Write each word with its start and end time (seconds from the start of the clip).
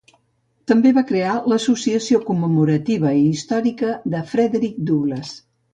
També 0.71 0.93
va 0.95 1.03
crear 1.11 1.35
l'associació 1.53 2.21
commemorativa 2.31 3.15
i 3.21 3.23
històrica 3.35 3.95
de 4.17 4.27
Frederick 4.35 4.85
Douglass. 4.91 5.41